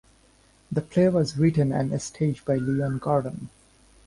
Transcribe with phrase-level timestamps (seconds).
[0.71, 3.49] The play was written and staged by Leon Gordon.